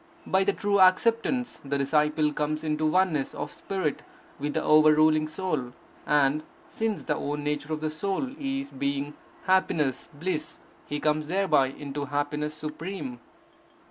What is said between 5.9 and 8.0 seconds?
and, since the own nature of the